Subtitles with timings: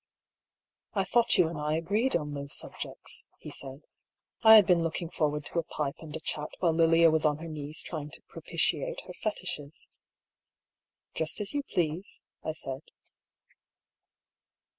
[0.95, 3.83] "I thought you and I agreed on those subjects," he said."
[4.41, 7.37] I had been looking forward to a pipe and a chat while Lilia was on
[7.37, 9.89] her knees trying to propitiate her Fetishes.""
[11.15, 12.81] Just as you please," I said.